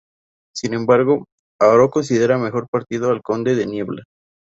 Sin 0.55 0.73
embargo, 0.73 1.25
Haro 1.61 1.91
consideró 1.91 2.39
mejor 2.39 2.67
partido 2.71 3.11
al 3.11 3.21
conde 3.21 3.53
de 3.53 3.67
Niebla, 3.67 4.01